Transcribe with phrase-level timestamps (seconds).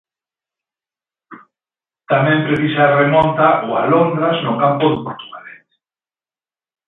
[2.11, 5.75] Tamén precisa a remonta o Alondras no campo do Portugalete.